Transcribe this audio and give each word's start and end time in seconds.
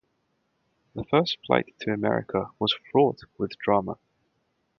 The 0.95 1.03
first 1.03 1.37
flight 1.45 1.75
to 1.81 1.93
America 1.93 2.49
was 2.57 2.73
fraught 2.91 3.21
with 3.37 3.55
drama. 3.59 3.99